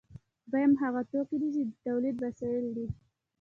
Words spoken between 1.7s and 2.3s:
تولید